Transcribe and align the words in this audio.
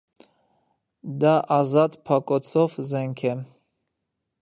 Դա 1.25 1.35
ազատ 1.59 1.99
փակոցով 2.09 2.83
զենք 2.93 3.25
է։ 3.35 3.39